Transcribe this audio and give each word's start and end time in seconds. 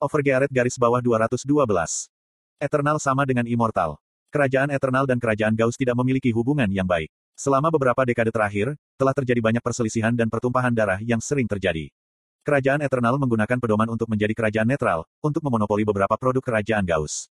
Overgearet 0.00 0.48
garis 0.48 0.80
bawah 0.80 1.04
212. 1.04 1.44
Eternal 2.56 2.96
sama 2.96 3.28
dengan 3.28 3.44
Immortal. 3.44 4.00
Kerajaan 4.32 4.72
Eternal 4.72 5.04
dan 5.04 5.20
Kerajaan 5.20 5.52
Gauss 5.52 5.76
tidak 5.76 5.92
memiliki 5.92 6.32
hubungan 6.32 6.72
yang 6.72 6.88
baik. 6.88 7.12
Selama 7.36 7.68
beberapa 7.68 8.00
dekade 8.08 8.32
terakhir, 8.32 8.80
telah 8.96 9.12
terjadi 9.12 9.44
banyak 9.44 9.60
perselisihan 9.60 10.16
dan 10.16 10.32
pertumpahan 10.32 10.72
darah 10.72 10.96
yang 11.04 11.20
sering 11.20 11.44
terjadi. 11.44 11.92
Kerajaan 12.48 12.80
Eternal 12.80 13.20
menggunakan 13.20 13.60
pedoman 13.60 13.92
untuk 13.92 14.08
menjadi 14.08 14.32
kerajaan 14.32 14.72
netral, 14.72 15.04
untuk 15.20 15.44
memonopoli 15.44 15.84
beberapa 15.84 16.16
produk 16.16 16.40
kerajaan 16.40 16.88
Gauss. 16.88 17.28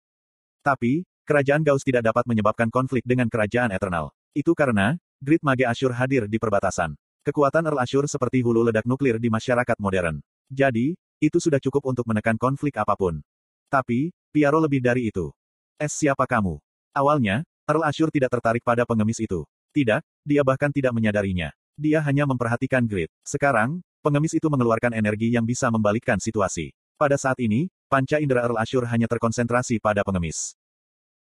Tapi, 0.64 1.04
kerajaan 1.28 1.68
Gauss 1.68 1.84
tidak 1.84 2.08
dapat 2.08 2.24
menyebabkan 2.32 2.72
konflik 2.72 3.04
dengan 3.04 3.28
kerajaan 3.28 3.76
Eternal. 3.76 4.16
Itu 4.32 4.56
karena, 4.56 4.96
Grid 5.20 5.44
Mage 5.44 5.68
Ashur 5.68 5.92
hadir 5.92 6.32
di 6.32 6.40
perbatasan. 6.40 6.96
Kekuatan 7.28 7.68
Earl 7.68 7.84
Ashur 7.84 8.08
seperti 8.08 8.40
hulu 8.40 8.72
ledak 8.72 8.88
nuklir 8.88 9.20
di 9.20 9.28
masyarakat 9.28 9.76
modern. 9.84 10.24
Jadi, 10.48 10.96
itu 11.24 11.40
sudah 11.40 11.64
cukup 11.64 11.88
untuk 11.88 12.04
menekan 12.04 12.36
konflik 12.36 12.76
apa 12.76 13.00
pun. 13.00 13.24
Tapi, 13.72 14.12
Piaro 14.34 14.60
lebih 14.60 14.84
dari 14.84 15.08
itu. 15.08 15.32
Es 15.80 15.96
siapa 15.96 16.28
kamu? 16.28 16.60
Awalnya, 16.92 17.48
Earl 17.64 17.88
Ashur 17.88 18.12
tidak 18.12 18.36
tertarik 18.36 18.62
pada 18.62 18.84
pengemis 18.84 19.24
itu. 19.24 19.48
Tidak, 19.72 20.04
dia 20.28 20.42
bahkan 20.44 20.70
tidak 20.70 20.92
menyadarinya. 20.92 21.56
Dia 21.80 22.04
hanya 22.06 22.30
memperhatikan 22.30 22.86
Grid. 22.86 23.10
Sekarang, 23.26 23.82
pengemis 24.04 24.36
itu 24.38 24.46
mengeluarkan 24.52 24.94
energi 24.94 25.34
yang 25.34 25.48
bisa 25.48 25.72
membalikkan 25.72 26.20
situasi. 26.22 26.76
Pada 27.00 27.18
saat 27.18 27.40
ini, 27.42 27.72
panca 27.90 28.22
indera 28.22 28.46
Earl 28.46 28.62
Ashur 28.62 28.86
hanya 28.86 29.10
terkonsentrasi 29.10 29.82
pada 29.82 30.06
pengemis. 30.06 30.54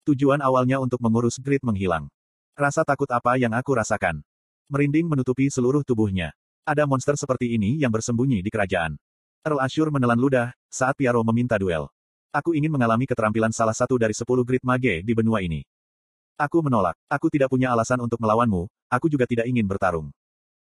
Tujuan 0.03 0.41
awalnya 0.41 0.81
untuk 0.81 0.97
mengurus 0.99 1.37
Grid 1.37 1.61
menghilang. 1.61 2.09
Rasa 2.57 2.81
takut 2.81 3.07
apa 3.13 3.37
yang 3.37 3.53
aku 3.53 3.77
rasakan? 3.77 4.25
Merinding 4.67 5.07
menutupi 5.07 5.47
seluruh 5.47 5.85
tubuhnya. 5.85 6.33
Ada 6.65 6.83
monster 6.89 7.15
seperti 7.15 7.53
ini 7.53 7.79
yang 7.79 7.93
bersembunyi 7.93 8.41
di 8.43 8.49
kerajaan. 8.49 8.97
Earl 9.41 9.57
Ashur 9.57 9.89
menelan 9.89 10.21
ludah, 10.21 10.53
saat 10.69 10.93
Piaro 10.93 11.25
meminta 11.25 11.57
duel. 11.57 11.89
Aku 12.29 12.53
ingin 12.53 12.69
mengalami 12.69 13.09
keterampilan 13.09 13.49
salah 13.49 13.73
satu 13.73 13.97
dari 13.97 14.13
sepuluh 14.13 14.45
grid 14.45 14.61
mage 14.61 15.01
di 15.01 15.17
benua 15.17 15.41
ini. 15.41 15.65
Aku 16.37 16.61
menolak. 16.61 16.93
Aku 17.09 17.25
tidak 17.25 17.49
punya 17.49 17.73
alasan 17.73 17.97
untuk 18.05 18.21
melawanmu, 18.21 18.69
aku 18.85 19.09
juga 19.09 19.25
tidak 19.25 19.49
ingin 19.49 19.65
bertarung. 19.65 20.13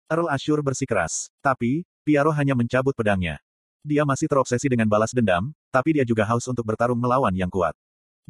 Earl 0.06 0.30
Ashur 0.30 0.62
bersikeras. 0.62 1.26
Tapi, 1.42 1.82
Piaro 2.06 2.30
hanya 2.30 2.54
mencabut 2.54 2.94
pedangnya. 2.94 3.42
Dia 3.82 4.06
masih 4.06 4.30
terobsesi 4.30 4.70
dengan 4.70 4.86
balas 4.86 5.10
dendam, 5.10 5.50
tapi 5.74 5.98
dia 5.98 6.06
juga 6.06 6.22
haus 6.30 6.46
untuk 6.46 6.62
bertarung 6.62 7.02
melawan 7.02 7.34
yang 7.34 7.50
kuat. 7.50 7.74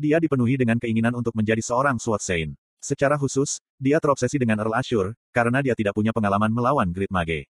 Dia 0.00 0.16
dipenuhi 0.16 0.56
dengan 0.56 0.80
keinginan 0.80 1.12
untuk 1.12 1.36
menjadi 1.36 1.60
seorang 1.60 2.00
Sword 2.00 2.24
Saint. 2.24 2.56
Secara 2.80 3.20
khusus, 3.20 3.60
dia 3.76 4.00
terobsesi 4.00 4.40
dengan 4.40 4.64
Earl 4.64 4.80
Ashur, 4.80 5.12
karena 5.28 5.60
dia 5.60 5.76
tidak 5.76 5.92
punya 5.92 6.16
pengalaman 6.16 6.48
melawan 6.48 6.88
Grid 6.88 7.12
Mage. 7.12 7.52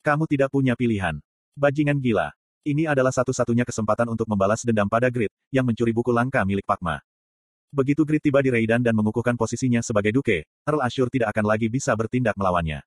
Kamu 0.00 0.24
tidak 0.24 0.48
punya 0.48 0.72
pilihan. 0.72 1.20
Bajingan 1.56 1.96
gila. 2.04 2.36
Ini 2.68 2.84
adalah 2.84 3.08
satu-satunya 3.08 3.64
kesempatan 3.64 4.12
untuk 4.12 4.28
membalas 4.28 4.60
dendam 4.60 4.84
pada 4.92 5.08
Grid, 5.08 5.32
yang 5.48 5.64
mencuri 5.64 5.88
buku 5.88 6.12
langka 6.12 6.44
milik 6.44 6.68
Pakma. 6.68 7.00
Begitu 7.72 8.04
Grid 8.04 8.20
tiba 8.20 8.44
di 8.44 8.52
Raidan 8.52 8.84
dan 8.84 8.92
mengukuhkan 8.92 9.40
posisinya 9.40 9.80
sebagai 9.80 10.12
Duke, 10.12 10.44
Earl 10.68 10.84
Ashur 10.84 11.08
tidak 11.08 11.32
akan 11.32 11.48
lagi 11.48 11.72
bisa 11.72 11.96
bertindak 11.96 12.36
melawannya. 12.36 12.84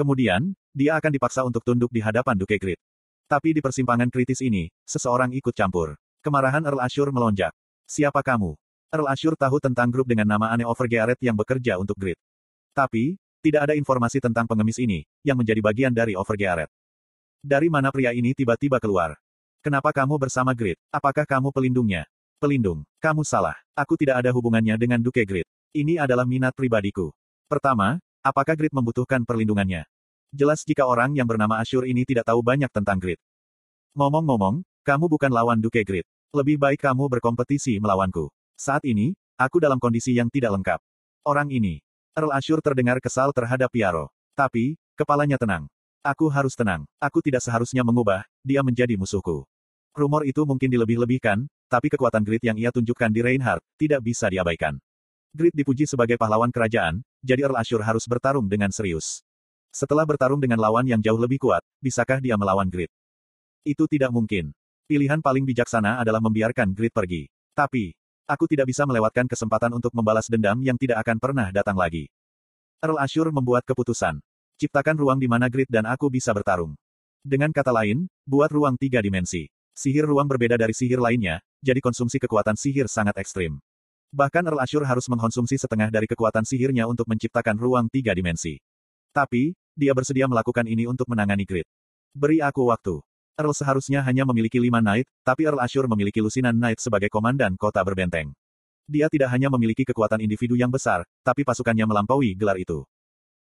Kemudian, 0.00 0.56
dia 0.72 0.96
akan 0.96 1.12
dipaksa 1.12 1.44
untuk 1.44 1.60
tunduk 1.60 1.92
di 1.92 2.00
hadapan 2.00 2.40
Duke 2.40 2.56
Grid. 2.56 2.80
Tapi 3.28 3.52
di 3.52 3.60
persimpangan 3.60 4.08
kritis 4.08 4.40
ini, 4.40 4.72
seseorang 4.88 5.36
ikut 5.36 5.52
campur. 5.52 6.00
Kemarahan 6.24 6.64
Earl 6.64 6.80
Ashur 6.80 7.12
melonjak. 7.12 7.52
Siapa 7.84 8.24
kamu? 8.24 8.56
Earl 8.96 9.12
Ashur 9.12 9.36
tahu 9.36 9.60
tentang 9.60 9.92
grup 9.92 10.08
dengan 10.08 10.24
nama 10.24 10.56
aneh 10.56 10.64
Overgearet 10.64 11.20
yang 11.20 11.36
bekerja 11.36 11.76
untuk 11.76 12.00
Grid. 12.00 12.16
Tapi, 12.72 13.20
tidak 13.44 13.68
ada 13.68 13.74
informasi 13.76 14.24
tentang 14.24 14.48
pengemis 14.48 14.80
ini, 14.80 15.04
yang 15.20 15.36
menjadi 15.36 15.60
bagian 15.60 15.92
dari 15.92 16.16
Overgearet. 16.16 16.72
Dari 17.44 17.68
mana 17.68 17.92
pria 17.92 18.12
ini 18.16 18.32
tiba-tiba 18.32 18.80
keluar? 18.80 19.16
Kenapa 19.64 19.90
kamu 19.90 20.14
bersama 20.20 20.54
Grid? 20.54 20.78
Apakah 20.94 21.26
kamu 21.26 21.50
pelindungnya? 21.50 22.06
Pelindung. 22.38 22.86
Kamu 23.02 23.26
salah. 23.26 23.58
Aku 23.74 23.98
tidak 23.98 24.22
ada 24.22 24.30
hubungannya 24.30 24.78
dengan 24.78 25.02
Duke 25.02 25.26
Grid. 25.26 25.48
Ini 25.74 25.98
adalah 25.98 26.22
minat 26.22 26.54
pribadiku. 26.54 27.10
Pertama, 27.50 27.98
apakah 28.22 28.54
Grid 28.54 28.70
membutuhkan 28.70 29.26
perlindungannya? 29.26 29.84
Jelas 30.30 30.62
jika 30.62 30.86
orang 30.86 31.16
yang 31.18 31.26
bernama 31.26 31.58
Ashur 31.58 31.82
ini 31.88 32.06
tidak 32.06 32.30
tahu 32.30 32.44
banyak 32.44 32.70
tentang 32.70 33.02
Grid. 33.02 33.18
Ngomong-ngomong, 33.96 34.62
kamu 34.86 35.04
bukan 35.10 35.32
lawan 35.32 35.58
Duke 35.58 35.82
Grid. 35.82 36.06
Lebih 36.30 36.60
baik 36.60 36.84
kamu 36.84 37.08
berkompetisi 37.08 37.80
melawanku. 37.82 38.30
Saat 38.54 38.84
ini, 38.86 39.16
aku 39.34 39.58
dalam 39.58 39.80
kondisi 39.80 40.14
yang 40.14 40.30
tidak 40.30 40.54
lengkap. 40.60 40.80
Orang 41.26 41.50
ini. 41.50 41.82
Earl 42.14 42.32
Ashur 42.32 42.62
terdengar 42.62 43.02
kesal 43.02 43.34
terhadap 43.34 43.68
Piaro. 43.68 44.08
Tapi, 44.38 44.78
kepalanya 44.94 45.36
tenang. 45.36 45.66
Aku 46.02 46.26
harus 46.28 46.52
tenang. 46.58 46.84
Aku 46.98 47.22
tidak 47.22 47.44
seharusnya 47.44 47.84
mengubah, 47.84 48.26
dia 48.42 48.64
menjadi 48.64 48.96
musuhku. 48.98 49.46
Rumor 49.96 50.28
itu 50.28 50.44
mungkin 50.44 50.68
dilebih-lebihkan, 50.68 51.48
tapi 51.66 51.88
kekuatan 51.88 52.20
Grid 52.22 52.44
yang 52.44 52.60
ia 52.60 52.68
tunjukkan 52.68 53.10
di 53.10 53.20
Reinhardt, 53.24 53.64
tidak 53.80 54.04
bisa 54.04 54.28
diabaikan. 54.28 54.76
Grid 55.36 55.52
dipuji 55.56 55.84
sebagai 55.84 56.16
pahlawan 56.16 56.52
kerajaan, 56.52 57.00
jadi 57.20 57.48
Earl 57.48 57.60
Ashur 57.60 57.80
harus 57.80 58.04
bertarung 58.04 58.48
dengan 58.48 58.72
serius. 58.72 59.24
Setelah 59.74 60.08
bertarung 60.08 60.40
dengan 60.40 60.56
lawan 60.56 60.88
yang 60.88 61.04
jauh 61.04 61.20
lebih 61.20 61.36
kuat, 61.42 61.60
bisakah 61.80 62.20
dia 62.22 62.38
melawan 62.40 62.68
Grid? 62.72 62.88
Itu 63.66 63.84
tidak 63.84 64.14
mungkin. 64.14 64.56
Pilihan 64.86 65.18
paling 65.20 65.44
bijaksana 65.44 66.00
adalah 66.00 66.22
membiarkan 66.22 66.72
Grid 66.72 66.94
pergi. 66.94 67.26
Tapi, 67.52 67.92
aku 68.24 68.46
tidak 68.46 68.70
bisa 68.70 68.86
melewatkan 68.86 69.26
kesempatan 69.26 69.74
untuk 69.74 69.90
membalas 69.92 70.30
dendam 70.30 70.56
yang 70.62 70.78
tidak 70.78 71.02
akan 71.04 71.18
pernah 71.18 71.48
datang 71.52 71.76
lagi. 71.76 72.06
Earl 72.80 73.02
Ashur 73.02 73.28
membuat 73.34 73.66
keputusan. 73.66 74.22
Ciptakan 74.56 74.96
ruang 74.96 75.20
di 75.20 75.28
mana 75.28 75.52
grid 75.52 75.68
dan 75.68 75.84
aku 75.84 76.08
bisa 76.08 76.32
bertarung. 76.32 76.72
Dengan 77.20 77.52
kata 77.52 77.76
lain, 77.76 78.08
buat 78.24 78.48
ruang 78.48 78.80
tiga 78.80 79.04
dimensi. 79.04 79.52
Sihir 79.76 80.08
ruang 80.08 80.24
berbeda 80.24 80.56
dari 80.56 80.72
sihir 80.72 80.96
lainnya, 80.96 81.44
jadi 81.60 81.76
konsumsi 81.84 82.16
kekuatan 82.16 82.56
sihir 82.56 82.88
sangat 82.88 83.20
ekstrim. 83.20 83.60
Bahkan 84.16 84.48
Earl 84.48 84.64
Ashur 84.64 84.80
harus 84.88 85.04
mengkonsumsi 85.12 85.60
setengah 85.60 85.92
dari 85.92 86.08
kekuatan 86.08 86.48
sihirnya 86.48 86.88
untuk 86.88 87.04
menciptakan 87.04 87.60
ruang 87.60 87.92
tiga 87.92 88.16
dimensi. 88.16 88.56
Tapi, 89.12 89.52
dia 89.76 89.92
bersedia 89.92 90.24
melakukan 90.24 90.64
ini 90.64 90.88
untuk 90.88 91.04
menangani 91.12 91.44
grid. 91.44 91.68
Beri 92.16 92.40
aku 92.40 92.72
waktu. 92.72 93.04
Earl 93.36 93.52
seharusnya 93.52 94.00
hanya 94.08 94.24
memiliki 94.24 94.56
lima 94.56 94.80
Knight, 94.80 95.04
tapi 95.20 95.44
Earl 95.44 95.60
Ashur 95.60 95.84
memiliki 95.84 96.24
Lusinan 96.24 96.56
Knight 96.56 96.80
sebagai 96.80 97.12
komandan 97.12 97.60
kota 97.60 97.84
berbenteng. 97.84 98.32
Dia 98.88 99.12
tidak 99.12 99.36
hanya 99.36 99.52
memiliki 99.52 99.84
kekuatan 99.84 100.24
individu 100.24 100.56
yang 100.56 100.72
besar, 100.72 101.04
tapi 101.20 101.44
pasukannya 101.44 101.84
melampaui 101.84 102.32
gelar 102.32 102.56
itu. 102.56 102.88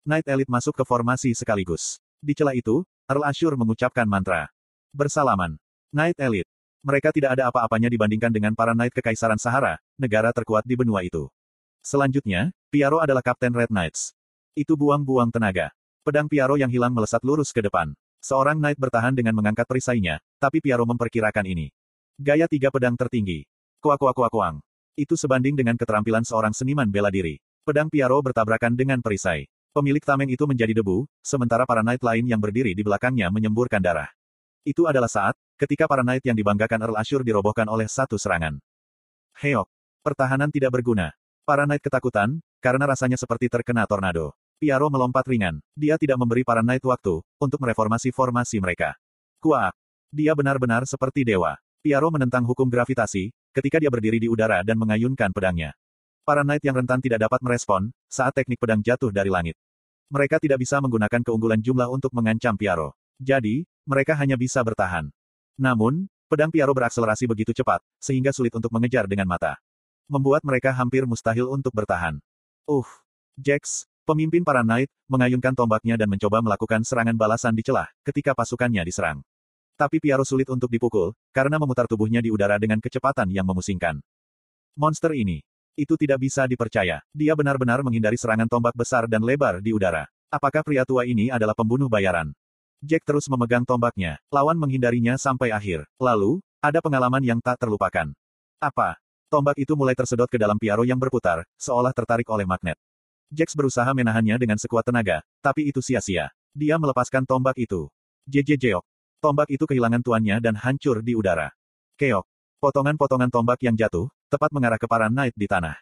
Knight 0.02 0.26
Elite 0.26 0.50
masuk 0.50 0.74
ke 0.74 0.82
formasi 0.82 1.30
sekaligus. 1.30 2.02
Di 2.18 2.34
celah 2.34 2.58
itu, 2.58 2.82
Earl 3.06 3.22
Ashur 3.22 3.54
mengucapkan 3.54 4.02
mantra. 4.02 4.50
Bersalaman. 4.90 5.54
Knight 5.94 6.18
Elite. 6.18 6.50
Mereka 6.82 7.14
tidak 7.14 7.38
ada 7.38 7.46
apa-apanya 7.54 7.86
dibandingkan 7.86 8.34
dengan 8.34 8.50
para 8.58 8.74
Knight 8.74 8.90
Kekaisaran 8.98 9.38
Sahara, 9.38 9.78
negara 9.94 10.34
terkuat 10.34 10.66
di 10.66 10.74
benua 10.74 11.06
itu. 11.06 11.30
Selanjutnya, 11.86 12.50
Piaro 12.66 12.98
adalah 12.98 13.22
Kapten 13.22 13.54
Red 13.54 13.70
Knights. 13.70 14.10
Itu 14.58 14.74
buang-buang 14.74 15.30
tenaga. 15.30 15.70
Pedang 16.02 16.26
Piaro 16.26 16.58
yang 16.58 16.74
hilang 16.74 16.90
melesat 16.90 17.22
lurus 17.22 17.54
ke 17.54 17.62
depan. 17.62 17.94
Seorang 18.18 18.58
Knight 18.58 18.82
bertahan 18.82 19.14
dengan 19.14 19.38
mengangkat 19.38 19.70
perisainya, 19.70 20.18
tapi 20.42 20.58
Piaro 20.58 20.82
memperkirakan 20.82 21.46
ini. 21.46 21.70
Gaya 22.18 22.50
tiga 22.50 22.74
pedang 22.74 22.98
tertinggi. 22.98 23.46
Kuak 23.78 24.02
kuak 24.02 24.18
kuak 24.18 24.34
kuang. 24.34 24.58
Itu 24.98 25.14
sebanding 25.14 25.54
dengan 25.54 25.78
keterampilan 25.78 26.26
seorang 26.26 26.50
seniman 26.50 26.90
bela 26.90 27.14
diri. 27.14 27.38
Pedang 27.62 27.86
Piaro 27.86 28.18
bertabrakan 28.18 28.74
dengan 28.74 28.98
perisai. 28.98 29.46
Pemilik 29.72 30.04
tameng 30.04 30.28
itu 30.28 30.44
menjadi 30.44 30.76
debu, 30.76 31.08
sementara 31.24 31.64
para 31.64 31.80
knight 31.80 32.04
lain 32.04 32.28
yang 32.28 32.36
berdiri 32.36 32.76
di 32.76 32.84
belakangnya 32.84 33.32
menyemburkan 33.32 33.80
darah. 33.80 34.12
Itu 34.68 34.84
adalah 34.84 35.08
saat, 35.08 35.32
ketika 35.56 35.88
para 35.88 36.04
knight 36.04 36.20
yang 36.28 36.36
dibanggakan 36.36 36.84
Earl 36.84 37.00
Ashur 37.00 37.24
dirobohkan 37.24 37.64
oleh 37.72 37.88
satu 37.88 38.20
serangan. 38.20 38.60
Heok. 39.40 39.64
Pertahanan 40.04 40.52
tidak 40.52 40.76
berguna. 40.76 41.16
Para 41.48 41.64
knight 41.64 41.80
ketakutan, 41.80 42.44
karena 42.60 42.84
rasanya 42.84 43.16
seperti 43.16 43.48
terkena 43.48 43.88
tornado. 43.88 44.36
Piaro 44.60 44.92
melompat 44.92 45.24
ringan. 45.24 45.64
Dia 45.72 45.96
tidak 45.96 46.20
memberi 46.20 46.44
para 46.44 46.60
knight 46.60 46.84
waktu, 46.84 47.24
untuk 47.40 47.56
mereformasi 47.64 48.12
formasi 48.12 48.60
mereka. 48.60 48.92
Kuak. 49.40 49.72
Dia 50.12 50.36
benar-benar 50.36 50.84
seperti 50.84 51.24
dewa. 51.24 51.56
Piaro 51.80 52.12
menentang 52.12 52.44
hukum 52.44 52.68
gravitasi, 52.68 53.32
ketika 53.56 53.80
dia 53.80 53.88
berdiri 53.88 54.20
di 54.20 54.28
udara 54.28 54.60
dan 54.60 54.76
mengayunkan 54.76 55.32
pedangnya. 55.32 55.72
Para 56.22 56.46
knight 56.46 56.62
yang 56.62 56.78
rentan 56.78 57.02
tidak 57.02 57.26
dapat 57.26 57.42
merespon, 57.42 57.90
saat 58.06 58.30
teknik 58.30 58.62
pedang 58.62 58.78
jatuh 58.78 59.10
dari 59.10 59.26
langit. 59.26 59.58
Mereka 60.06 60.38
tidak 60.38 60.62
bisa 60.62 60.78
menggunakan 60.78 61.18
keunggulan 61.18 61.58
jumlah 61.58 61.90
untuk 61.90 62.14
mengancam 62.14 62.54
Piaro. 62.54 62.94
Jadi, 63.18 63.66
mereka 63.82 64.14
hanya 64.14 64.38
bisa 64.38 64.62
bertahan. 64.62 65.10
Namun, 65.58 66.06
pedang 66.30 66.54
Piaro 66.54 66.70
berakselerasi 66.78 67.26
begitu 67.26 67.50
cepat, 67.50 67.82
sehingga 67.98 68.30
sulit 68.30 68.54
untuk 68.54 68.70
mengejar 68.70 69.10
dengan 69.10 69.26
mata. 69.26 69.58
Membuat 70.06 70.46
mereka 70.46 70.70
hampir 70.70 71.02
mustahil 71.10 71.50
untuk 71.50 71.74
bertahan. 71.74 72.22
Uh, 72.70 72.86
Jax, 73.34 73.90
pemimpin 74.06 74.46
para 74.46 74.62
knight, 74.62 74.94
mengayunkan 75.10 75.58
tombaknya 75.58 75.98
dan 75.98 76.06
mencoba 76.06 76.38
melakukan 76.38 76.86
serangan 76.86 77.18
balasan 77.18 77.58
di 77.58 77.66
celah, 77.66 77.90
ketika 78.06 78.30
pasukannya 78.30 78.86
diserang. 78.86 79.26
Tapi 79.74 79.98
Piaro 79.98 80.22
sulit 80.22 80.46
untuk 80.54 80.70
dipukul, 80.70 81.18
karena 81.34 81.58
memutar 81.58 81.90
tubuhnya 81.90 82.22
di 82.22 82.30
udara 82.30 82.62
dengan 82.62 82.78
kecepatan 82.78 83.26
yang 83.34 83.42
memusingkan. 83.42 83.98
Monster 84.78 85.18
ini, 85.18 85.42
itu 85.76 85.94
tidak 85.96 86.22
bisa 86.22 86.44
dipercaya. 86.44 87.00
Dia 87.12 87.32
benar-benar 87.32 87.80
menghindari 87.80 88.16
serangan 88.20 88.48
tombak 88.48 88.76
besar 88.76 89.08
dan 89.08 89.24
lebar 89.24 89.60
di 89.64 89.72
udara. 89.72 90.08
Apakah 90.32 90.64
pria 90.64 90.84
tua 90.88 91.04
ini 91.04 91.28
adalah 91.28 91.52
pembunuh 91.52 91.92
bayaran? 91.92 92.32
Jack 92.82 93.06
terus 93.06 93.30
memegang 93.30 93.62
tombaknya. 93.62 94.18
Lawan 94.32 94.58
menghindarinya 94.58 95.14
sampai 95.14 95.54
akhir. 95.54 95.86
Lalu, 96.00 96.42
Ada 96.62 96.78
pengalaman 96.78 97.26
yang 97.26 97.42
tak 97.42 97.58
terlupakan. 97.58 98.14
Apa? 98.62 98.94
Tombak 99.26 99.58
itu 99.58 99.74
mulai 99.74 99.98
tersedot 99.98 100.30
ke 100.30 100.38
dalam 100.38 100.54
piaro 100.54 100.86
yang 100.86 100.94
berputar, 100.94 101.42
seolah 101.58 101.90
tertarik 101.90 102.30
oleh 102.30 102.46
magnet. 102.46 102.78
Jax 103.34 103.58
berusaha 103.58 103.90
menahannya 103.90 104.38
dengan 104.38 104.54
sekuat 104.62 104.86
tenaga, 104.86 105.26
tapi 105.42 105.66
itu 105.66 105.82
sia-sia. 105.82 106.30
Dia 106.54 106.78
melepaskan 106.78 107.26
tombak 107.26 107.58
itu. 107.58 107.90
JJ 108.30 108.62
Jeok. 108.62 108.84
Tombak 109.18 109.50
itu 109.50 109.66
kehilangan 109.66 110.06
tuannya 110.06 110.38
dan 110.38 110.54
hancur 110.54 111.02
di 111.02 111.18
udara. 111.18 111.50
Keok. 111.98 112.28
Potongan-potongan 112.62 113.26
tombak 113.34 113.58
yang 113.66 113.74
jatuh, 113.74 114.06
tepat 114.32 114.48
mengarah 114.48 114.80
ke 114.80 114.88
para 114.88 115.12
knight 115.12 115.36
di 115.36 115.44
tanah. 115.44 115.76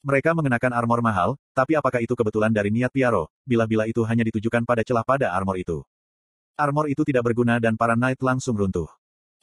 Mereka 0.00 0.32
mengenakan 0.32 0.72
armor 0.72 1.04
mahal, 1.04 1.36
tapi 1.52 1.76
apakah 1.76 2.00
itu 2.00 2.16
kebetulan 2.16 2.48
dari 2.48 2.72
niat 2.72 2.88
Piaro, 2.88 3.28
bila-bila 3.44 3.84
itu 3.84 4.00
hanya 4.08 4.24
ditujukan 4.24 4.64
pada 4.64 4.80
celah 4.80 5.04
pada 5.04 5.28
armor 5.36 5.60
itu. 5.60 5.84
Armor 6.56 6.88
itu 6.88 7.04
tidak 7.04 7.28
berguna 7.28 7.60
dan 7.60 7.76
para 7.76 7.92
knight 7.92 8.16
langsung 8.24 8.56
runtuh. 8.56 8.88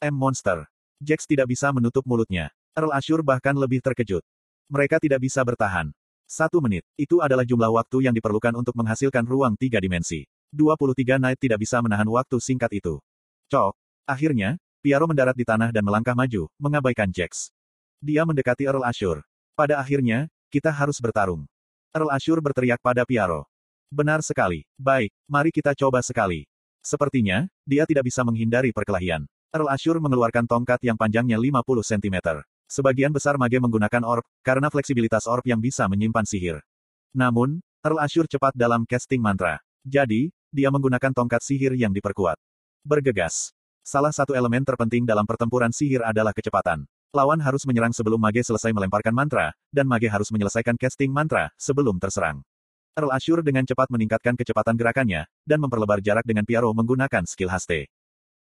M 0.02 0.18
Monster. 0.18 0.66
Jax 0.98 1.30
tidak 1.30 1.46
bisa 1.46 1.70
menutup 1.70 2.02
mulutnya. 2.02 2.50
Earl 2.74 2.90
Ashur 2.90 3.22
bahkan 3.22 3.54
lebih 3.54 3.78
terkejut. 3.78 4.26
Mereka 4.66 4.98
tidak 4.98 5.22
bisa 5.22 5.46
bertahan. 5.46 5.94
Satu 6.26 6.58
menit, 6.58 6.82
itu 6.98 7.22
adalah 7.22 7.46
jumlah 7.46 7.70
waktu 7.70 8.10
yang 8.10 8.14
diperlukan 8.14 8.52
untuk 8.58 8.74
menghasilkan 8.74 9.22
ruang 9.22 9.54
tiga 9.54 9.78
dimensi. 9.78 10.26
23 10.50 11.22
Knight 11.22 11.38
tidak 11.38 11.62
bisa 11.62 11.78
menahan 11.78 12.06
waktu 12.10 12.36
singkat 12.42 12.74
itu. 12.74 12.98
Cok. 13.46 13.78
Akhirnya, 14.04 14.58
Piaro 14.78 15.10
mendarat 15.10 15.34
di 15.34 15.42
tanah 15.42 15.74
dan 15.74 15.82
melangkah 15.82 16.14
maju, 16.14 16.46
mengabaikan 16.60 17.10
Jax. 17.10 17.50
Dia 17.98 18.22
mendekati 18.22 18.62
Earl 18.62 18.86
Ashur. 18.86 19.26
Pada 19.58 19.82
akhirnya, 19.82 20.30
kita 20.54 20.70
harus 20.70 21.02
bertarung. 21.02 21.50
Earl 21.90 22.14
Ashur 22.14 22.38
berteriak 22.38 22.78
pada 22.78 23.02
Piaro. 23.02 23.50
Benar 23.90 24.22
sekali. 24.22 24.62
Baik, 24.78 25.10
mari 25.26 25.50
kita 25.50 25.74
coba 25.74 25.98
sekali. 25.98 26.46
Sepertinya, 26.78 27.50
dia 27.66 27.82
tidak 27.90 28.06
bisa 28.06 28.22
menghindari 28.22 28.70
perkelahian. 28.70 29.26
Earl 29.50 29.66
Ashur 29.66 29.98
mengeluarkan 29.98 30.46
tongkat 30.46 30.78
yang 30.86 30.94
panjangnya 30.94 31.42
50 31.42 31.58
cm. 31.82 32.16
Sebagian 32.70 33.10
besar 33.10 33.34
mage 33.34 33.58
menggunakan 33.58 34.06
orb, 34.06 34.22
karena 34.46 34.70
fleksibilitas 34.70 35.26
orb 35.26 35.42
yang 35.42 35.58
bisa 35.58 35.90
menyimpan 35.90 36.22
sihir. 36.22 36.62
Namun, 37.10 37.58
Earl 37.82 37.98
Ashur 37.98 38.30
cepat 38.30 38.54
dalam 38.54 38.86
casting 38.86 39.18
mantra. 39.18 39.58
Jadi, 39.82 40.30
dia 40.54 40.70
menggunakan 40.70 41.10
tongkat 41.10 41.42
sihir 41.42 41.74
yang 41.74 41.90
diperkuat. 41.90 42.38
Bergegas. 42.86 43.50
Salah 43.82 44.14
satu 44.14 44.38
elemen 44.38 44.62
terpenting 44.62 45.02
dalam 45.02 45.26
pertempuran 45.26 45.74
sihir 45.74 46.04
adalah 46.06 46.30
kecepatan. 46.30 46.86
Lawan 47.08 47.40
harus 47.40 47.64
menyerang 47.64 47.96
sebelum 47.96 48.20
mage 48.20 48.44
selesai 48.44 48.68
melemparkan 48.68 49.16
mantra, 49.16 49.56
dan 49.72 49.88
mage 49.88 50.12
harus 50.12 50.28
menyelesaikan 50.28 50.76
casting 50.76 51.08
mantra 51.08 51.48
sebelum 51.56 51.96
terserang. 51.96 52.44
Earl 52.92 53.16
Ashur 53.16 53.40
dengan 53.40 53.64
cepat 53.64 53.88
meningkatkan 53.88 54.36
kecepatan 54.36 54.76
gerakannya, 54.76 55.24
dan 55.48 55.58
memperlebar 55.64 56.04
jarak 56.04 56.28
dengan 56.28 56.44
Piaro 56.44 56.68
menggunakan 56.76 57.24
skill 57.24 57.48
haste. 57.48 57.88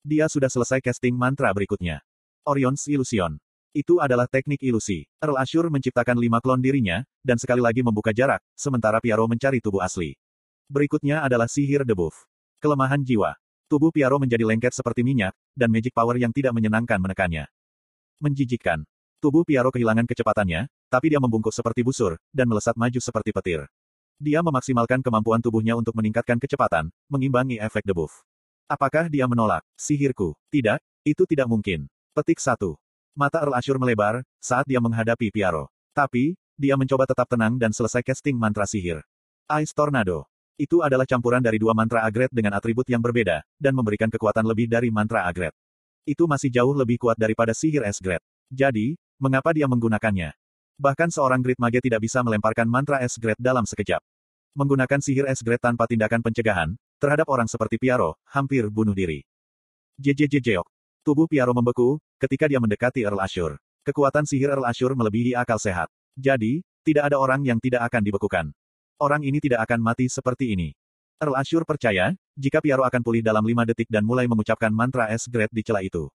Dia 0.05 0.29
sudah 0.29 0.53
selesai 0.53 0.85
casting 0.85 1.17
mantra 1.17 1.49
berikutnya. 1.57 2.05
Orion's 2.45 2.85
Illusion. 2.93 3.41
Itu 3.73 4.05
adalah 4.05 4.29
teknik 4.29 4.61
ilusi. 4.61 5.09
Earl 5.17 5.41
Ashur 5.41 5.73
menciptakan 5.73 6.21
lima 6.21 6.37
klon 6.45 6.61
dirinya, 6.61 7.09
dan 7.25 7.41
sekali 7.41 7.65
lagi 7.65 7.81
membuka 7.81 8.13
jarak, 8.13 8.45
sementara 8.53 9.01
Piaro 9.01 9.25
mencari 9.25 9.65
tubuh 9.65 9.81
asli. 9.81 10.13
Berikutnya 10.69 11.25
adalah 11.25 11.49
sihir 11.49 11.89
debuff. 11.89 12.29
Kelemahan 12.61 13.01
jiwa. 13.01 13.33
Tubuh 13.65 13.89
Piaro 13.89 14.21
menjadi 14.21 14.45
lengket 14.45 14.77
seperti 14.77 15.01
minyak, 15.01 15.33
dan 15.57 15.73
magic 15.73 15.97
power 15.97 16.21
yang 16.21 16.37
tidak 16.37 16.53
menyenangkan 16.53 17.01
menekannya. 17.01 17.49
Menjijikkan. 18.19 18.83
Tubuh 19.23 19.47
Piaro 19.47 19.71
kehilangan 19.71 20.05
kecepatannya, 20.05 20.67
tapi 20.91 21.15
dia 21.15 21.23
membungkuk 21.23 21.55
seperti 21.55 21.87
busur, 21.87 22.19
dan 22.35 22.51
melesat 22.51 22.75
maju 22.75 22.99
seperti 22.99 23.31
petir. 23.31 23.65
Dia 24.19 24.43
memaksimalkan 24.43 25.01
kemampuan 25.01 25.39
tubuhnya 25.39 25.79
untuk 25.79 25.95
meningkatkan 25.95 26.37
kecepatan, 26.37 26.91
mengimbangi 27.09 27.63
efek 27.63 27.87
debuff. 27.87 28.27
Apakah 28.67 29.07
dia 29.07 29.25
menolak? 29.31 29.63
Sihirku. 29.79 30.35
Tidak, 30.51 30.83
itu 31.07 31.23
tidak 31.25 31.47
mungkin. 31.47 31.87
Petik 32.13 32.43
1. 32.43 32.59
Mata 33.15 33.45
Earl 33.45 33.57
Ashur 33.57 33.77
melebar, 33.77 34.25
saat 34.41 34.65
dia 34.67 34.81
menghadapi 34.81 35.33
Piaro. 35.33 35.69
Tapi, 35.93 36.35
dia 36.57 36.77
mencoba 36.77 37.09
tetap 37.09 37.29
tenang 37.29 37.57
dan 37.57 37.73
selesai 37.73 38.01
casting 38.05 38.37
mantra 38.37 38.65
sihir. 38.69 39.03
Ice 39.61 39.73
Tornado. 39.75 40.29
Itu 40.57 40.85
adalah 40.85 41.09
campuran 41.09 41.43
dari 41.43 41.59
dua 41.59 41.75
mantra 41.75 42.05
agret 42.07 42.31
dengan 42.31 42.55
atribut 42.55 42.87
yang 42.87 43.01
berbeda, 43.01 43.43
dan 43.59 43.73
memberikan 43.75 44.09
kekuatan 44.09 44.47
lebih 44.47 44.69
dari 44.69 44.93
mantra 44.93 45.27
agret. 45.27 45.53
Itu 46.03 46.27
masih 46.27 46.51
jauh 46.51 46.75
lebih 46.75 46.99
kuat 46.99 47.15
daripada 47.15 47.55
sihir 47.55 47.87
es 47.87 48.03
Gret. 48.03 48.23
Jadi, 48.51 48.99
mengapa 49.23 49.55
dia 49.55 49.71
menggunakannya? 49.71 50.35
Bahkan 50.75 51.15
seorang 51.15 51.39
Grid 51.39 51.63
Mage 51.63 51.79
tidak 51.79 52.03
bisa 52.03 52.27
melemparkan 52.27 52.67
mantra 52.67 52.99
es 52.99 53.15
Gret 53.15 53.39
dalam 53.39 53.63
sekejap. 53.63 54.03
Menggunakan 54.59 54.99
sihir 54.99 55.31
es 55.31 55.39
Gret 55.41 55.63
tanpa 55.63 55.87
tindakan 55.87 56.19
pencegahan, 56.21 56.75
terhadap 56.99 57.31
orang 57.31 57.47
seperti 57.47 57.79
Piaro, 57.79 58.19
hampir 58.27 58.67
bunuh 58.67 58.93
diri. 58.93 59.23
Jejejejeok. 60.03 60.67
Tubuh 61.07 61.31
Piaro 61.31 61.55
membeku, 61.55 62.03
ketika 62.19 62.51
dia 62.51 62.59
mendekati 62.59 63.07
Earl 63.07 63.23
Ashur. 63.23 63.63
Kekuatan 63.87 64.27
sihir 64.27 64.51
Earl 64.59 64.67
Ashur 64.67 64.99
melebihi 64.99 65.39
akal 65.39 65.63
sehat. 65.63 65.87
Jadi, 66.19 66.67
tidak 66.83 67.15
ada 67.15 67.23
orang 67.23 67.47
yang 67.47 67.63
tidak 67.63 67.87
akan 67.87 68.03
dibekukan. 68.03 68.47
Orang 68.99 69.23
ini 69.23 69.39
tidak 69.39 69.63
akan 69.67 69.79
mati 69.79 70.11
seperti 70.11 70.55
ini. 70.55 70.75
Earl 71.23 71.39
Ashur 71.39 71.63
percaya, 71.63 72.19
jika 72.35 72.59
Piaro 72.59 72.83
akan 72.83 72.99
pulih 72.99 73.23
dalam 73.23 73.47
lima 73.47 73.63
detik 73.63 73.87
dan 73.87 74.03
mulai 74.03 74.27
mengucapkan 74.27 74.75
mantra 74.75 75.07
es 75.07 75.31
Great 75.31 75.55
di 75.55 75.63
celah 75.63 75.87
itu. 75.87 76.11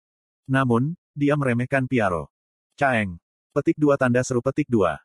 Namun, 0.49 0.97
dia 1.13 1.37
meremehkan 1.37 1.85
Piaro. 1.85 2.33
Caeng. 2.73 3.21
Petik 3.53 3.77
dua 3.77 4.01
tanda 4.01 4.25
seru 4.25 4.41
petik 4.41 4.65
dua. 4.65 4.97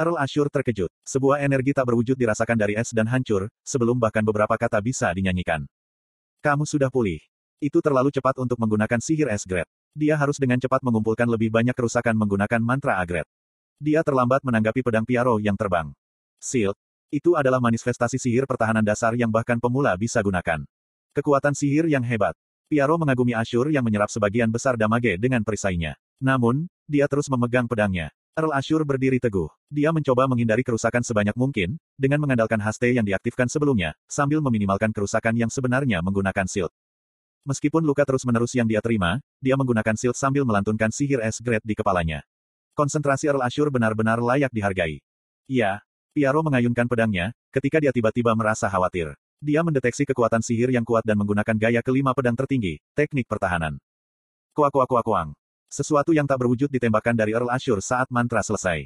Earl 0.00 0.16
Ashur 0.16 0.48
terkejut. 0.48 0.88
Sebuah 1.04 1.44
energi 1.44 1.76
tak 1.76 1.84
berwujud 1.84 2.16
dirasakan 2.16 2.56
dari 2.56 2.80
es 2.80 2.96
dan 2.96 3.04
hancur, 3.04 3.52
sebelum 3.60 4.00
bahkan 4.00 4.24
beberapa 4.24 4.56
kata 4.56 4.80
bisa 4.80 5.12
dinyanyikan. 5.12 5.68
Kamu 6.40 6.64
sudah 6.64 6.88
pulih. 6.88 7.20
Itu 7.60 7.84
terlalu 7.84 8.08
cepat 8.08 8.40
untuk 8.40 8.56
menggunakan 8.56 9.04
sihir 9.04 9.28
es 9.28 9.44
Gret. 9.44 9.68
Dia 9.92 10.16
harus 10.16 10.40
dengan 10.40 10.56
cepat 10.64 10.80
mengumpulkan 10.80 11.28
lebih 11.28 11.52
banyak 11.52 11.76
kerusakan 11.76 12.16
menggunakan 12.16 12.64
mantra 12.64 12.96
agret. 12.96 13.28
Dia 13.76 14.00
terlambat 14.00 14.48
menanggapi 14.48 14.80
pedang 14.80 15.04
Piaro 15.04 15.36
yang 15.36 15.60
terbang. 15.60 15.92
Shield. 16.40 16.72
Itu 17.12 17.36
adalah 17.36 17.60
manifestasi 17.60 18.16
sihir 18.16 18.48
pertahanan 18.48 18.80
dasar 18.80 19.12
yang 19.12 19.28
bahkan 19.28 19.60
pemula 19.60 19.92
bisa 20.00 20.24
gunakan. 20.24 20.64
Kekuatan 21.12 21.52
sihir 21.52 21.84
yang 21.84 22.00
hebat. 22.00 22.32
Piaro 22.72 22.96
mengagumi 22.96 23.36
Ashur 23.36 23.68
yang 23.68 23.84
menyerap 23.84 24.08
sebagian 24.08 24.48
besar 24.48 24.80
damage 24.80 25.20
dengan 25.20 25.44
perisainya. 25.44 25.92
Namun, 26.24 26.72
dia 26.88 27.04
terus 27.04 27.28
memegang 27.28 27.68
pedangnya. 27.68 28.08
Earl 28.32 28.56
Ashur 28.56 28.80
berdiri 28.88 29.20
teguh. 29.20 29.44
Dia 29.68 29.92
mencoba 29.92 30.24
menghindari 30.24 30.64
kerusakan 30.64 31.04
sebanyak 31.04 31.36
mungkin, 31.36 31.76
dengan 32.00 32.16
mengandalkan 32.24 32.64
haste 32.64 32.88
yang 32.88 33.04
diaktifkan 33.04 33.44
sebelumnya, 33.44 33.92
sambil 34.08 34.40
meminimalkan 34.40 34.88
kerusakan 34.88 35.36
yang 35.36 35.52
sebenarnya 35.52 36.00
menggunakan 36.00 36.48
shield. 36.48 36.72
Meskipun 37.44 37.84
luka 37.84 38.08
terus-menerus 38.08 38.56
yang 38.56 38.64
dia 38.64 38.80
terima, 38.80 39.20
dia 39.36 39.52
menggunakan 39.60 39.92
shield 40.00 40.16
sambil 40.16 40.48
melantunkan 40.48 40.88
sihir 40.88 41.20
es 41.20 41.44
Great 41.44 41.60
di 41.60 41.76
kepalanya. 41.76 42.24
Konsentrasi 42.72 43.28
Earl 43.28 43.44
Ashur 43.44 43.68
benar-benar 43.68 44.16
layak 44.16 44.48
dihargai. 44.48 45.04
Iya, 45.44 45.84
Piaro 46.12 46.44
mengayunkan 46.44 46.92
pedangnya, 46.92 47.32
ketika 47.48 47.80
dia 47.80 47.88
tiba-tiba 47.88 48.36
merasa 48.36 48.68
khawatir. 48.68 49.16
Dia 49.40 49.64
mendeteksi 49.64 50.04
kekuatan 50.04 50.44
sihir 50.44 50.68
yang 50.68 50.84
kuat 50.84 51.08
dan 51.08 51.16
menggunakan 51.16 51.56
gaya 51.56 51.80
kelima 51.80 52.12
pedang 52.12 52.36
tertinggi, 52.36 52.84
teknik 52.92 53.24
pertahanan. 53.24 53.80
Kuak-kuak-kuak-kuang. 54.52 55.32
Sesuatu 55.72 56.12
yang 56.12 56.28
tak 56.28 56.44
berwujud 56.44 56.68
ditembakkan 56.68 57.16
dari 57.16 57.32
Earl 57.32 57.48
Ashur 57.48 57.80
saat 57.80 58.12
mantra 58.12 58.44
selesai. 58.44 58.84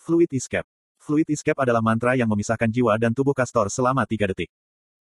Fluid 0.00 0.32
Escape. 0.32 0.64
Fluid 0.96 1.28
Escape 1.28 1.60
adalah 1.60 1.84
mantra 1.84 2.16
yang 2.16 2.32
memisahkan 2.32 2.72
jiwa 2.72 2.96
dan 2.96 3.12
tubuh 3.12 3.36
Castor 3.36 3.68
selama 3.68 4.08
tiga 4.08 4.32
detik. 4.32 4.48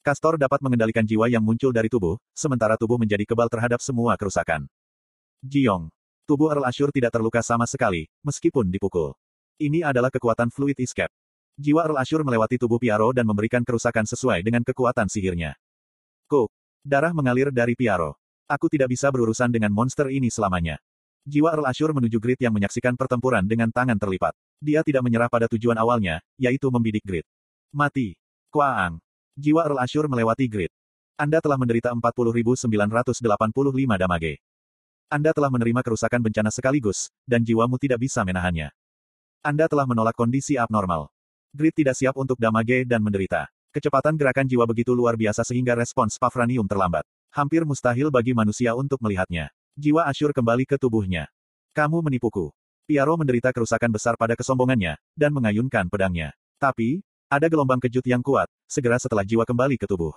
Kastor 0.04 0.36
dapat 0.36 0.60
mengendalikan 0.60 1.08
jiwa 1.08 1.32
yang 1.32 1.40
muncul 1.40 1.72
dari 1.72 1.88
tubuh, 1.88 2.20
sementara 2.36 2.76
tubuh 2.76 3.00
menjadi 3.00 3.24
kebal 3.24 3.48
terhadap 3.48 3.80
semua 3.80 4.20
kerusakan. 4.20 4.68
Jiong. 5.40 5.88
Tubuh 6.28 6.52
Earl 6.52 6.68
Ashur 6.68 6.92
tidak 6.92 7.16
terluka 7.16 7.40
sama 7.40 7.64
sekali, 7.64 8.12
meskipun 8.28 8.68
dipukul. 8.68 9.16
Ini 9.56 9.88
adalah 9.88 10.12
kekuatan 10.12 10.52
fluid 10.52 10.76
escape. 10.84 11.16
Jiwa 11.60 11.88
Earl 11.88 12.00
Ashur 12.00 12.22
melewati 12.24 12.56
tubuh 12.56 12.80
Piaro 12.80 13.12
dan 13.12 13.28
memberikan 13.28 13.66
kerusakan 13.66 14.08
sesuai 14.08 14.46
dengan 14.46 14.64
kekuatan 14.64 15.12
sihirnya. 15.12 15.56
Kuk. 16.28 16.52
Darah 16.82 17.12
mengalir 17.12 17.52
dari 17.52 17.76
Piaro. 17.76 18.18
Aku 18.48 18.72
tidak 18.72 18.92
bisa 18.92 19.08
berurusan 19.12 19.52
dengan 19.52 19.72
monster 19.72 20.12
ini 20.12 20.32
selamanya. 20.32 20.80
Jiwa 21.28 21.54
Earl 21.54 21.70
Ashur 21.70 21.94
menuju 21.94 22.18
Grid 22.18 22.40
yang 22.42 22.56
menyaksikan 22.56 22.98
pertempuran 22.98 23.46
dengan 23.46 23.70
tangan 23.70 23.96
terlipat. 24.00 24.34
Dia 24.58 24.82
tidak 24.82 25.06
menyerah 25.06 25.30
pada 25.30 25.46
tujuan 25.52 25.78
awalnya, 25.78 26.20
yaitu 26.40 26.68
membidik 26.74 27.06
Grid. 27.06 27.26
Mati. 27.72 28.20
Kuaang. 28.52 29.00
Jiwa 29.40 29.64
Earl 29.64 29.80
Ashur 29.80 30.12
melewati 30.12 30.44
grid. 30.52 30.68
Anda 31.16 31.40
telah 31.40 31.56
menderita 31.56 31.96
40.985 31.96 32.68
damage. 33.96 34.44
Anda 35.08 35.32
telah 35.32 35.48
menerima 35.48 35.80
kerusakan 35.88 36.20
bencana 36.20 36.52
sekaligus, 36.52 37.08
dan 37.24 37.48
jiwamu 37.48 37.80
tidak 37.80 38.04
bisa 38.04 38.28
menahannya. 38.28 38.76
Anda 39.40 39.72
telah 39.72 39.88
menolak 39.88 40.20
kondisi 40.20 40.60
abnormal. 40.60 41.08
Grid 41.52 41.76
tidak 41.76 42.00
siap 42.00 42.16
untuk 42.16 42.40
damage 42.40 42.88
dan 42.88 43.04
menderita. 43.04 43.52
Kecepatan 43.76 44.16
gerakan 44.16 44.48
jiwa 44.48 44.64
begitu 44.68 44.96
luar 44.96 45.20
biasa 45.20 45.44
sehingga 45.44 45.76
respons 45.76 46.16
Pafranium 46.16 46.64
terlambat. 46.68 47.04
Hampir 47.32 47.64
mustahil 47.64 48.12
bagi 48.12 48.36
manusia 48.36 48.76
untuk 48.76 49.00
melihatnya. 49.00 49.52
Jiwa 49.76 50.08
Ashur 50.08 50.36
kembali 50.36 50.68
ke 50.68 50.76
tubuhnya. 50.76 51.32
Kamu 51.72 52.04
menipuku. 52.04 52.52
Piaro 52.84 53.16
menderita 53.16 53.56
kerusakan 53.56 53.92
besar 53.96 54.20
pada 54.20 54.36
kesombongannya, 54.36 55.00
dan 55.16 55.32
mengayunkan 55.32 55.88
pedangnya. 55.88 56.36
Tapi, 56.60 57.00
ada 57.32 57.48
gelombang 57.48 57.80
kejut 57.80 58.04
yang 58.04 58.20
kuat, 58.20 58.52
segera 58.68 59.00
setelah 59.00 59.24
jiwa 59.24 59.48
kembali 59.48 59.80
ke 59.80 59.88
tubuh. 59.88 60.12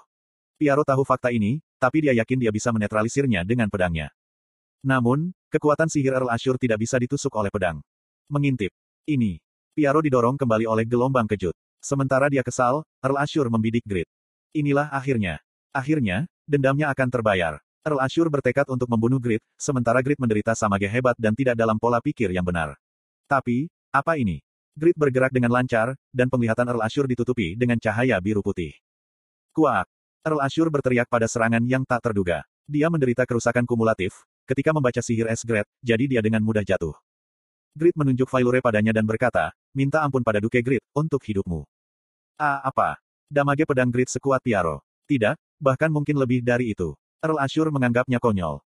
Piaro 0.59 0.83
tahu 0.83 1.07
fakta 1.07 1.31
ini, 1.31 1.62
tapi 1.79 2.03
dia 2.03 2.14
yakin 2.14 2.43
dia 2.43 2.50
bisa 2.50 2.75
menetralisirnya 2.75 3.47
dengan 3.47 3.71
pedangnya. 3.71 4.11
Namun, 4.83 5.31
kekuatan 5.55 5.87
sihir 5.87 6.19
Earl 6.19 6.31
Ashur 6.31 6.59
tidak 6.59 6.83
bisa 6.83 6.99
ditusuk 6.99 7.31
oleh 7.38 7.55
pedang. 7.55 7.79
Mengintip. 8.26 8.75
Ini. 9.07 9.43
Piaro 9.75 9.99
didorong 9.99 10.38
kembali 10.38 10.71
oleh 10.71 10.87
gelombang 10.87 11.26
kejut. 11.26 11.50
Sementara 11.83 12.31
dia 12.31 12.47
kesal, 12.47 12.87
Earl 13.02 13.19
Ashur 13.19 13.50
membidik 13.50 13.83
Grit. 13.83 14.07
Inilah 14.54 14.87
akhirnya. 14.87 15.43
Akhirnya, 15.75 16.31
dendamnya 16.47 16.95
akan 16.95 17.11
terbayar. 17.11 17.59
Earl 17.83 17.99
Ashur 17.99 18.31
bertekad 18.31 18.71
untuk 18.71 18.87
membunuh 18.87 19.19
Grit, 19.19 19.43
sementara 19.59 19.99
Grit 19.99 20.23
menderita 20.23 20.54
sama 20.54 20.78
hebat 20.78 21.19
dan 21.19 21.35
tidak 21.35 21.59
dalam 21.59 21.75
pola 21.75 21.99
pikir 21.99 22.31
yang 22.31 22.47
benar. 22.47 22.78
Tapi, 23.26 23.66
apa 23.90 24.14
ini? 24.14 24.47
Grit 24.78 24.95
bergerak 24.95 25.35
dengan 25.35 25.50
lancar, 25.50 25.99
dan 26.14 26.31
penglihatan 26.31 26.71
Earl 26.71 26.87
Ashur 26.87 27.11
ditutupi 27.11 27.59
dengan 27.59 27.75
cahaya 27.83 28.23
biru 28.23 28.47
putih. 28.47 28.78
Kuak. 29.50 29.90
Earl 30.23 30.38
Ashur 30.38 30.71
berteriak 30.71 31.11
pada 31.11 31.26
serangan 31.26 31.66
yang 31.66 31.83
tak 31.83 31.99
terduga. 31.99 32.47
Dia 32.71 32.87
menderita 32.95 33.26
kerusakan 33.26 33.66
kumulatif, 33.66 34.23
ketika 34.47 34.71
membaca 34.71 35.02
sihir 35.02 35.26
es 35.26 35.43
Gret, 35.43 35.66
jadi 35.83 36.07
dia 36.07 36.23
dengan 36.23 36.47
mudah 36.47 36.62
jatuh. 36.62 36.95
Grit 37.75 37.99
menunjuk 37.99 38.31
Failure 38.31 38.62
padanya 38.62 38.95
dan 38.95 39.02
berkata, 39.02 39.50
minta 39.76 40.00
ampun 40.00 40.25
pada 40.25 40.40
Duke 40.40 40.64
Grit, 40.64 40.81
untuk 40.97 41.21
hidupmu. 41.21 41.69
Ah, 42.40 42.64
apa? 42.64 42.97
Damage 43.28 43.69
pedang 43.69 43.93
Grit 43.93 44.09
sekuat 44.09 44.40
Piaro. 44.40 44.81
Tidak, 45.04 45.37
bahkan 45.61 45.93
mungkin 45.93 46.16
lebih 46.16 46.40
dari 46.40 46.73
itu. 46.73 46.97
Earl 47.21 47.37
Ashur 47.37 47.69
menganggapnya 47.69 48.16
konyol. 48.16 48.64